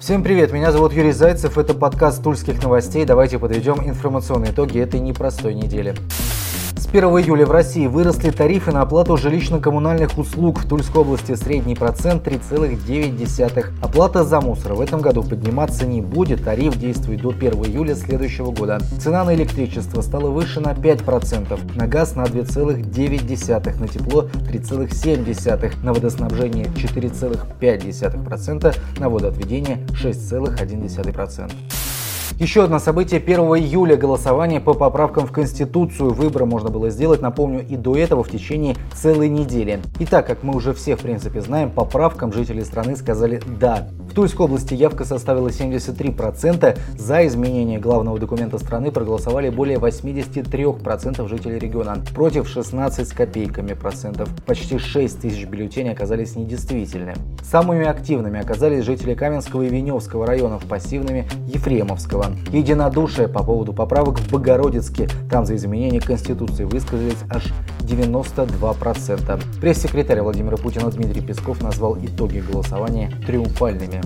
[0.00, 3.04] Всем привет, меня зовут Юрий Зайцев, это подкаст Тульских новостей.
[3.04, 5.94] Давайте подведем информационные итоги этой непростой недели.
[6.90, 10.58] С 1 июля в России выросли тарифы на оплату жилищно-коммунальных услуг.
[10.58, 13.66] В Тульской области средний процент 3,9.
[13.80, 16.42] Оплата за мусор в этом году подниматься не будет.
[16.42, 18.80] Тариф действует до 1 июля следующего года.
[18.98, 25.92] Цена на электричество стала выше на 5%, на газ на 2,9%, на тепло 3,7%, на
[25.92, 31.52] водоснабжение 4,5%, на водоотведение 6,1%.
[32.40, 33.96] Еще одно событие 1 июля.
[33.96, 36.14] Голосование по поправкам в Конституцию.
[36.14, 39.78] Выборы можно было сделать, напомню, и до этого в течение целой недели.
[39.98, 43.88] И так, как мы уже все в принципе знаем, поправкам жители страны сказали «да».
[44.10, 46.78] В Тульской области явка составила 73%.
[46.98, 51.98] За изменение главного документа страны проголосовали более 83% жителей региона.
[52.14, 54.30] Против 16 с копейками процентов.
[54.46, 57.14] Почти 6 тысяч бюллетеней оказались недействительны.
[57.42, 62.29] Самыми активными оказались жители Каменского и Веневского районов, пассивными Ефремовского.
[62.52, 65.08] Единодушие по поводу поправок в Богородицке.
[65.30, 67.44] Там за изменение Конституции высказались аж
[67.80, 69.42] 92%.
[69.60, 74.00] Пресс-секретарь Владимира Путина Дмитрий Песков назвал итоги голосования триумфальными.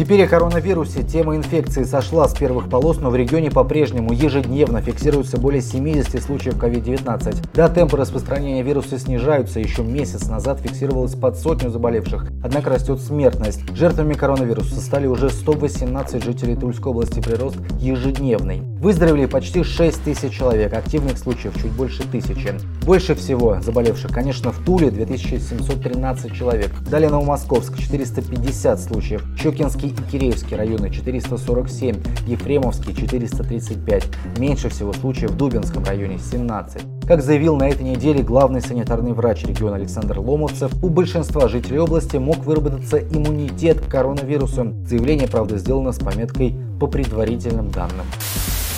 [0.00, 1.02] Теперь о коронавирусе.
[1.02, 6.54] Тема инфекции сошла с первых полос, но в регионе по-прежнему ежедневно фиксируется более 70 случаев
[6.54, 7.48] COVID-19.
[7.52, 9.60] Да, темпы распространения вируса снижаются.
[9.60, 12.28] Еще месяц назад фиксировалось под сотню заболевших.
[12.42, 13.60] Однако растет смертность.
[13.76, 17.20] Жертвами коронавируса стали уже 118 жителей Тульской области.
[17.20, 18.62] Прирост ежедневный.
[18.80, 20.72] Выздоровели почти 6 тысяч человек.
[20.72, 22.54] Активных случаев чуть больше тысячи.
[22.86, 26.70] Больше всего заболевших, конечно, в Туле 2713 человек.
[26.88, 29.22] Далее Новомосковск 450 случаев.
[29.38, 31.96] Щекинский Киреевский районы 447,
[32.26, 34.04] Ефремовский 435.
[34.38, 36.82] Меньше всего случаев в Дубинском районе 17.
[37.06, 42.16] Как заявил на этой неделе главный санитарный врач региона Александр Ломовцев, у большинства жителей области
[42.16, 44.74] мог выработаться иммунитет к коронавирусу.
[44.86, 48.06] Заявление, правда, сделано с пометкой «по предварительным данным».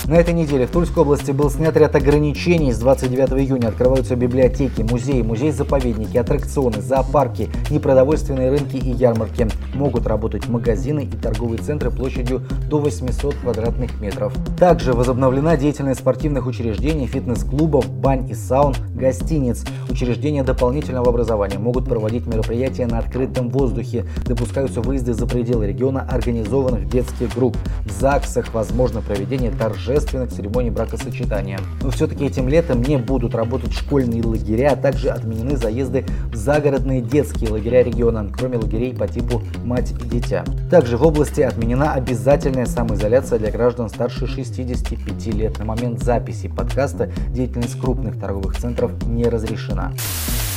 [0.08, 2.72] На этой неделе в Тульской области был снят ряд ограничений.
[2.72, 9.46] С 29 июня открываются библиотеки, музеи, музей-заповедники, аттракционы, зоопарки, непродовольственные рынки и ярмарки.
[9.74, 14.35] Могут работать магазины и торговые центры площадью до 800 квадратных метров.
[14.58, 19.64] Также возобновлена деятельность спортивных учреждений, фитнес-клубов, бань и саун, гостиниц.
[19.89, 24.05] Учреждения дополнительного образования могут проводить мероприятия на открытом воздухе.
[24.27, 27.57] Допускаются выезды за пределы региона организованных детских групп.
[27.86, 31.61] В ЗАГСах возможно проведение торжеств торжественных церемоний бракосочетания.
[31.83, 37.03] Но все-таки этим летом не будут работать школьные лагеря, а также отменены заезды в загородные
[37.03, 40.45] детские лагеря региона, кроме лагерей по типу «Мать и дитя».
[40.70, 45.58] Также в области отменена обязательная самоизоляция для граждан старше 65 лет.
[45.58, 49.92] На момент записи подкаста деятельность крупных торговых центров не разрешена.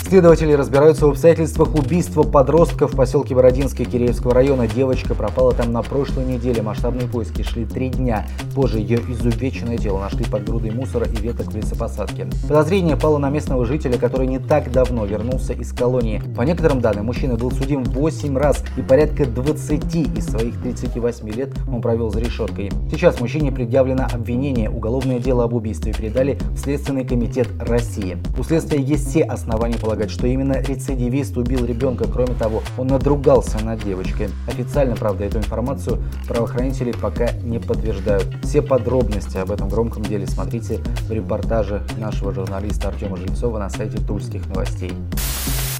[0.07, 4.67] Следователи разбираются в обстоятельствах убийства подростка в поселке Бородинский Киреевского района.
[4.67, 6.61] Девочка пропала там на прошлой неделе.
[6.61, 8.27] Масштабные поиски шли три дня.
[8.53, 12.27] Позже ее изувеченное тело нашли под грудой мусора и веток в лесопосадке.
[12.47, 16.21] Подозрение пало на местного жителя, который не так давно вернулся из колонии.
[16.37, 21.49] По некоторым данным, мужчина был судим 8 раз и порядка 20 из своих 38 лет
[21.67, 22.71] он провел за решеткой.
[22.91, 24.69] Сейчас мужчине предъявлено обвинение.
[24.69, 28.17] Уголовное дело об убийстве передали в Следственный комитет России.
[28.37, 32.05] У следствия есть все основания полагать, предполагать, что именно рецидивист убил ребенка.
[32.11, 34.29] Кроме того, он надругался над девочкой.
[34.47, 38.27] Официально, правда, эту информацию правоохранители пока не подтверждают.
[38.43, 43.97] Все подробности об этом громком деле смотрите в репортаже нашего журналиста Артема Жильцова на сайте
[43.97, 44.91] Тульских новостей.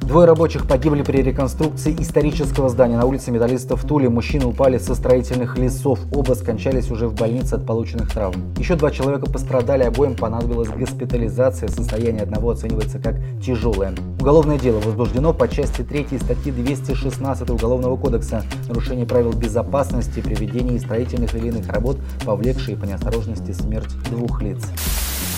[0.06, 4.08] Двое рабочих погибли при реконструкции исторического здания на улице Металлистов в Туле.
[4.08, 6.00] Мужчины упали со строительных лесов.
[6.14, 8.54] Оба скончались уже в больнице от полученных травм.
[8.56, 11.70] Еще два человека пострадали, обоим понадобилась госпитализация.
[11.70, 13.96] Состояние одного оценивается как тяжелое.
[14.20, 20.78] Уголовное дело возбуждено по части 3 статьи 216 Уголовного кодекса «Нарушение правил безопасности при ведении
[20.78, 24.66] строительных или иных работ, повлекшие по неосторожности смерть двух лиц».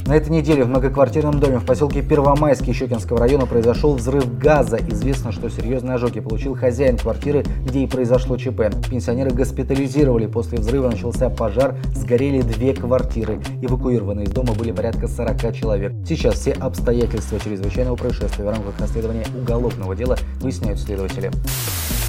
[0.07, 4.78] На этой неделе в многоквартирном доме в поселке Первомайский Щекинского района произошел взрыв газа.
[4.88, 8.72] Известно, что серьезные ожоги получил хозяин квартиры, где и произошло ЧП.
[8.90, 10.27] Пенсионеры госпитализировали.
[10.27, 13.42] После взрыва начался пожар, сгорели две квартиры.
[13.62, 15.92] Эвакуированы из дома были порядка 40 человек.
[16.07, 21.31] Сейчас все обстоятельства чрезвычайного происшествия в рамках расследования уголовного дела выясняют следователи.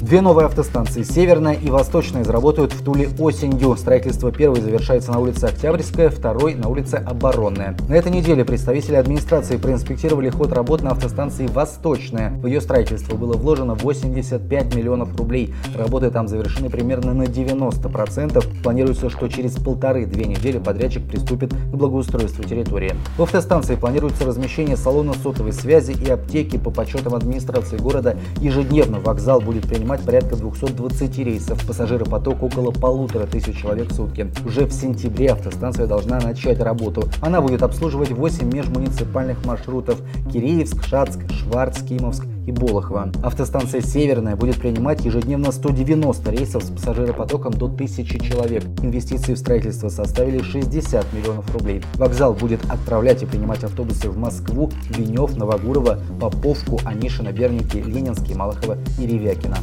[0.01, 3.75] Две новые автостанции, северная и восточная, заработают в Туле осенью.
[3.75, 7.75] Строительство первой завершается на улице Октябрьская, второй на улице Оборонная.
[7.89, 12.29] На этой неделе представители администрации проинспектировали ход работ на автостанции Восточная.
[12.29, 15.53] В ее строительство было вложено 85 миллионов рублей.
[15.77, 18.63] Работы там завершены примерно на 90%.
[18.63, 22.95] Планируется, что через полторы-две недели подрядчик приступит к благоустройству территории.
[23.17, 26.57] В автостанции планируется размещение салона сотовой связи и аптеки.
[26.57, 31.65] По подсчетам администрации города ежедневно вокзал будет принимать принимать порядка 220 рейсов.
[31.65, 34.31] Пассажиропоток около полутора тысяч человек в сутки.
[34.45, 37.09] Уже в сентябре автостанция должна начать работу.
[37.21, 39.99] Она будет обслуживать 8 межмуниципальных маршрутов
[40.31, 43.11] Киреевск, Шацк, Шварц, Кимовск и Болохово.
[43.23, 48.63] Автостанция «Северная» будет принимать ежедневно 190 рейсов с пассажиропотоком до 1000 человек.
[48.81, 51.81] Инвестиции в строительство составили 60 миллионов рублей.
[51.95, 58.77] Вокзал будет отправлять и принимать автобусы в Москву, Венев, Новогурово, Поповку, Анишино, Берники, Ленинский, Малахово
[58.99, 59.57] и Ревякино.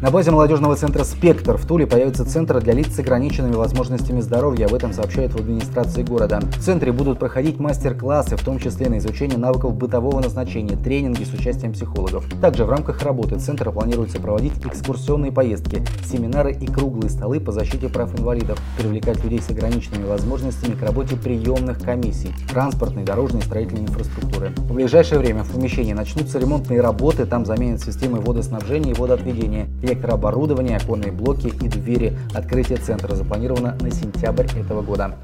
[0.00, 4.66] На базе молодежного центра «Спектр» в Туле появится центр для лиц с ограниченными возможностями здоровья.
[4.66, 6.38] Об этом сообщают в администрации города.
[6.38, 11.32] В центре будут проходить мастер-классы, в том числе на изучение навыков бытового назначения, тренинги с
[11.32, 12.24] участием психологов.
[12.40, 17.88] Также в рамках работы центра планируется проводить экскурсионные поездки, семинары и круглые столы по защите
[17.88, 23.82] прав инвалидов, привлекать людей с ограниченными возможностями к работе приемных комиссий, транспортной, дорожной и строительной
[23.82, 24.52] инфраструктуры.
[24.58, 30.76] В ближайшее время в помещении начнутся ремонтные работы, там заменят системы водоснабжения и водоотведения электрооборудование,
[30.76, 32.16] оконные блоки и двери.
[32.34, 35.16] Открытие центра запланировано на сентябрь этого года.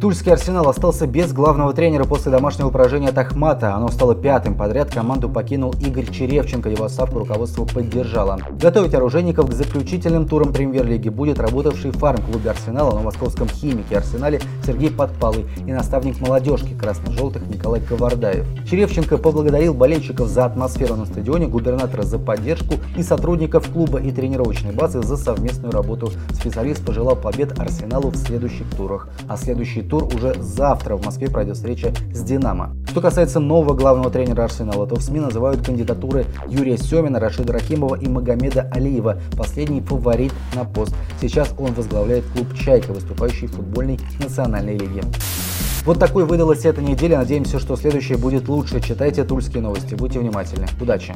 [0.00, 3.74] Тульский «Арсенал» остался без главного тренера после домашнего поражения от Ахмата.
[3.74, 4.92] Оно стало пятым подряд.
[4.92, 6.68] Команду покинул Игорь Черевченко.
[6.68, 8.38] Его ставку руководство поддержало.
[8.60, 14.90] Готовить оружейников к заключительным турам премьер-лиги будет работавший фарм-клубе «Арсенала» на московском «Химике» «Арсенале» Сергей
[14.90, 18.46] Подпалый и наставник молодежки красно-желтых Николай Ковардаев.
[18.68, 24.72] Черевченко поблагодарил болельщиков за атмосферу на стадионе, губернатора за поддержку и сотрудников клуба и тренировочной
[24.72, 26.10] базы за совместную работу.
[26.32, 29.08] Специалист пожелал побед «Арсеналу» в следующих турах.
[29.28, 32.76] А следующий тур уже завтра в Москве пройдет встреча с «Динамо».
[32.88, 37.96] Что касается нового главного тренера «Арсенала», то в СМИ называют кандидатуры Юрия Семина, Рашида Рахимова
[37.96, 39.18] и Магомеда Алиева.
[39.36, 40.94] Последний фаворит на пост.
[41.20, 45.02] Сейчас он возглавляет клуб «Чайка», выступающий в футбольной национальной лиге.
[45.84, 47.18] Вот такой выдалась эта неделя.
[47.18, 48.80] Надеемся, что следующая будет лучше.
[48.80, 49.94] Читайте тульские новости.
[49.94, 50.66] Будьте внимательны.
[50.80, 51.14] Удачи!